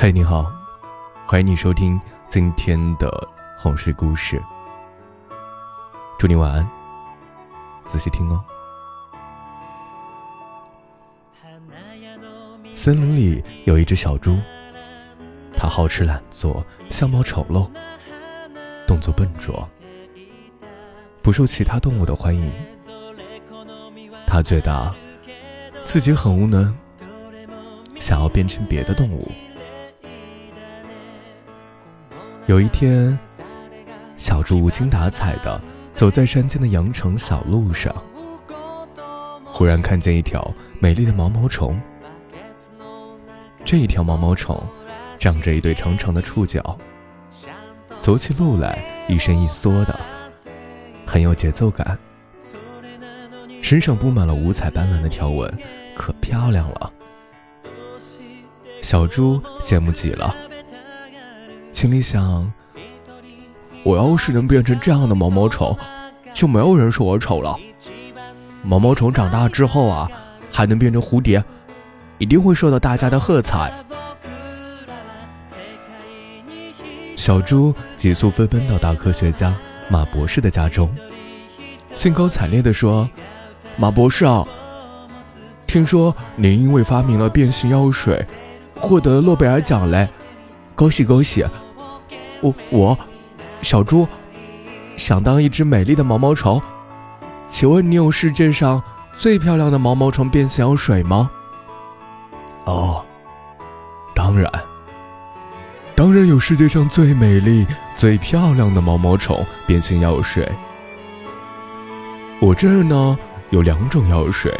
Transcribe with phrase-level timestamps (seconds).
[0.00, 0.50] 嗨，你好，
[1.26, 4.42] 欢迎你收听今天的哄睡故事。
[6.18, 6.66] 祝你晚安，
[7.84, 8.42] 仔细听哦。
[12.72, 14.38] 森林里有一只小猪，
[15.54, 17.68] 它好吃懒做，相貌丑陋，
[18.86, 19.68] 动作笨拙，
[21.20, 22.50] 不受其他动物的欢迎。
[24.26, 24.94] 它觉得
[25.84, 26.74] 自己很无能，
[27.96, 29.30] 想要变成别的动物。
[32.50, 33.16] 有一天，
[34.16, 35.62] 小猪无精打采的
[35.94, 37.94] 走在山间的羊城小路上，
[39.44, 41.80] 忽然看见一条美丽的毛毛虫。
[43.64, 44.60] 这一条毛毛虫
[45.16, 46.76] 长着一对长长的触角，
[48.00, 49.96] 走起路来一伸一缩的，
[51.06, 51.96] 很有节奏感。
[53.62, 55.48] 身上布满了五彩斑斓的条纹，
[55.94, 56.92] 可漂亮了。
[58.82, 60.34] 小猪羡慕极了。
[61.80, 62.52] 心里想
[63.82, 65.74] ：“我要是能变成这样的毛毛虫，
[66.34, 67.56] 就没有人说我丑了。
[68.62, 70.06] 毛毛虫长大之后啊，
[70.52, 71.42] 还能变成蝴蝶，
[72.18, 73.72] 一定会受到大家的喝彩。”
[77.16, 79.56] 小猪急速飞奔到大科学家
[79.88, 80.94] 马博士的家中，
[81.94, 83.08] 兴高采烈地说
[83.78, 84.46] ：“马博士啊，
[85.66, 88.22] 听说您因为发明了变形药水，
[88.74, 90.06] 获得了诺贝尔奖嘞，
[90.74, 91.42] 恭喜恭喜！”
[92.40, 92.98] 我我，
[93.62, 94.06] 小猪，
[94.96, 96.60] 想当一只美丽的毛毛虫，
[97.46, 98.82] 请问你有世界上
[99.16, 101.30] 最漂亮的毛毛虫变形药水吗？
[102.64, 103.04] 哦，
[104.14, 104.50] 当然，
[105.94, 110.50] 当然有世界上最美丽、最漂亮的毛毛虫变形药水。
[112.40, 113.18] 我这儿呢
[113.50, 114.58] 有两种药水，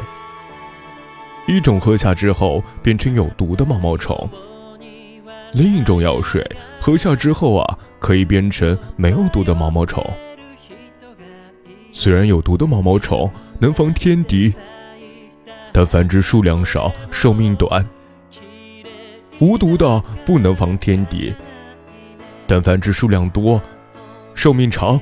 [1.47, 4.29] 一种喝下之后变成有毒的毛毛虫。
[5.53, 6.45] 另一种药水
[6.81, 10.05] 喝下之后啊，可以变成没有毒的毛毛虫。
[11.93, 14.55] 虽然有毒的毛毛虫能防天敌，
[15.73, 17.85] 但繁殖数量少，寿命短；
[19.41, 21.35] 无毒的不能防天敌，
[22.47, 23.61] 但繁殖数量多，
[24.35, 25.01] 寿命长。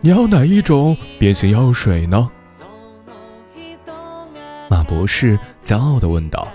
[0.00, 2.28] 你要哪一种变形药水呢？
[4.68, 6.48] 马博士骄傲地问道。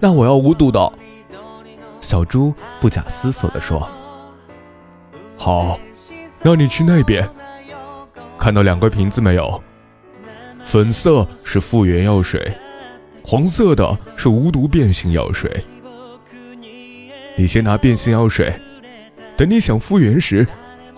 [0.00, 0.92] 那我要无毒的。
[2.04, 3.88] 小猪不假思索地说
[5.38, 5.80] ：“好，
[6.42, 7.26] 那你去那边，
[8.38, 9.62] 看到两个瓶子没有？
[10.66, 12.54] 粉色是复原药水，
[13.22, 15.50] 黄色的是无毒变性药水。
[17.36, 18.54] 你先拿变性药水，
[19.34, 20.46] 等你想复原时，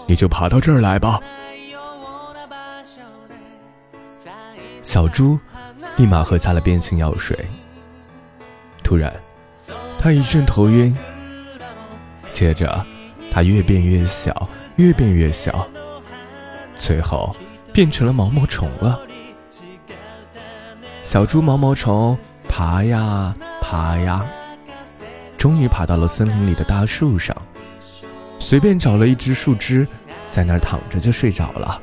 [0.07, 1.21] 你就爬到这儿来吧。”
[4.83, 5.39] 小猪
[5.97, 7.39] 立马喝下了变性药水。
[8.83, 9.15] 突然。
[10.07, 10.97] 他一阵头晕，
[12.31, 12.87] 接着
[13.29, 15.67] 他越变越小，越变越小，
[16.79, 17.35] 最后
[17.73, 19.01] 变成了毛毛虫了。
[21.03, 22.17] 小猪毛毛虫
[22.49, 24.25] 爬呀爬呀，
[25.37, 27.37] 终于爬到了森林里的大树上，
[28.39, 29.89] 随便找了一只树枝，
[30.31, 31.83] 在那儿躺着就睡着了。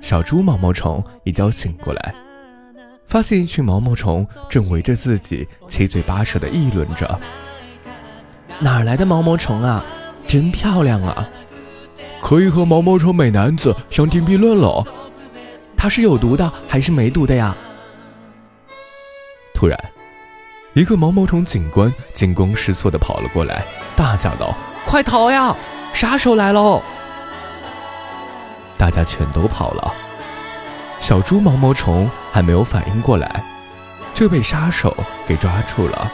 [0.00, 2.14] 小猪毛毛虫一觉醒过来。
[3.08, 7.18] 发现一群毛毛虫正围着自己七嘴八舌的议论着
[8.60, 9.82] ：“哪来的毛毛虫啊，
[10.26, 11.26] 真漂亮啊！
[12.20, 14.84] 可以和毛毛虫美男子相提并论了。
[15.74, 17.56] 它是有毒的还是没毒的呀？”
[19.54, 19.78] 突然，
[20.74, 23.64] 一个毛毛虫警官惊慌失措地跑了过来，
[23.96, 24.54] 大叫道
[24.84, 25.56] ：“快逃呀！
[25.94, 26.82] 杀手来喽！”
[28.76, 29.94] 大家全都跑了。
[31.00, 33.42] 小猪毛毛虫还没有反应过来，
[34.14, 34.94] 就被杀手
[35.26, 36.10] 给抓住了。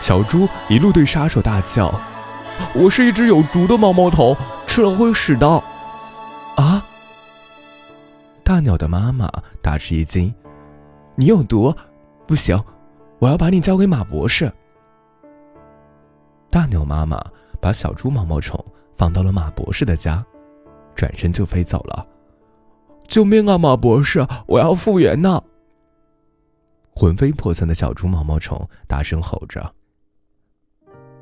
[0.00, 1.94] 小猪一路对杀手大叫
[2.74, 4.36] ：“我是一只有毒的毛毛虫，
[4.66, 5.46] 吃了会死的！”
[6.56, 6.84] 啊！
[8.42, 9.30] 大鸟的妈妈
[9.62, 10.34] 大吃一惊
[11.14, 11.74] ：“你有毒？
[12.26, 12.60] 不行，
[13.18, 14.52] 我要把你交给马博士。”
[16.50, 17.22] 大鸟妈妈
[17.60, 18.62] 把小猪毛毛虫
[18.94, 20.24] 放到了马博士的家，
[20.94, 22.06] 转身就飞走了。
[23.16, 24.26] 救命啊，马博士！
[24.46, 25.42] 我要复原呢！
[26.94, 29.74] 魂飞魄散的小猪毛毛虫大声吼着。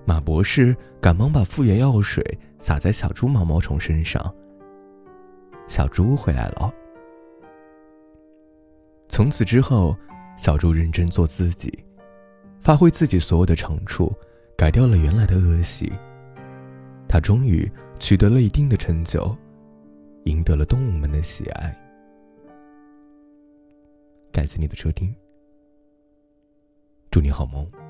[0.05, 4.35] 马博士赶忙把复原药水洒在小猪毛毛虫身上。
[5.69, 6.75] 小猪回来了。
[9.09, 9.97] 从此之后，
[10.37, 11.73] 小猪认真做自己，
[12.61, 14.13] 发挥自己所有的长处，
[14.57, 15.93] 改掉了原来的恶习。
[17.09, 17.71] 他终于
[18.01, 19.33] 取得了一定的成就。
[20.25, 21.84] 赢得了动物们的喜爱。
[24.35, 25.15] 感谢你的收听。
[27.09, 27.84] 祝你好梦。